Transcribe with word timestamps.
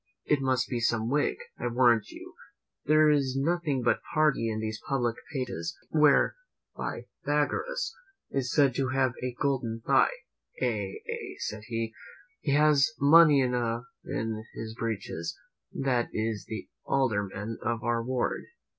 It 0.25 0.41
must 0.41 0.67
be 0.67 0.79
some 0.79 1.11
Whig, 1.11 1.37
I 1.59 1.67
warrant 1.67 2.09
you. 2.09 2.33
There 2.85 3.11
is 3.11 3.35
nothing 3.37 3.83
but 3.83 3.99
party 4.15 4.49
in 4.49 4.59
these 4.59 4.81
public 4.89 5.15
papers." 5.31 5.77
Where 5.91 6.37
Pythagoras 6.75 7.95
is 8.31 8.51
said 8.51 8.73
to 8.73 8.87
have 8.87 9.13
a 9.21 9.35
golden 9.39 9.81
thigh, 9.85 10.09
"Ay, 10.59 11.01
ay," 11.07 11.35
said 11.41 11.65
he, 11.67 11.93
"he 12.39 12.51
has 12.53 12.93
money 12.99 13.41
enough 13.41 13.83
in 14.03 14.43
his 14.55 14.73
breeches; 14.73 15.37
that 15.71 16.09
is 16.13 16.45
the 16.45 16.67
alderman 16.85 17.59
of 17.61 17.83
our 17.83 18.03
ward." 18.03 18.45